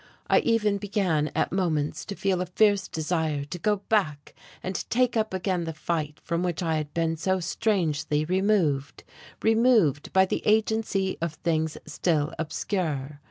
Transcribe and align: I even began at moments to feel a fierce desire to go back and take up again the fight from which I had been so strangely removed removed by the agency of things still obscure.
I 0.27 0.39
even 0.39 0.79
began 0.79 1.29
at 1.35 1.51
moments 1.51 2.05
to 2.05 2.15
feel 2.15 2.41
a 2.41 2.47
fierce 2.47 2.87
desire 2.87 3.45
to 3.45 3.59
go 3.59 3.75
back 3.87 4.33
and 4.63 4.83
take 4.89 5.15
up 5.15 5.31
again 5.31 5.65
the 5.65 5.73
fight 5.75 6.19
from 6.23 6.41
which 6.41 6.63
I 6.63 6.77
had 6.77 6.91
been 6.95 7.17
so 7.17 7.39
strangely 7.39 8.25
removed 8.25 9.03
removed 9.43 10.11
by 10.11 10.25
the 10.25 10.41
agency 10.43 11.19
of 11.21 11.35
things 11.35 11.77
still 11.85 12.33
obscure. 12.39 13.19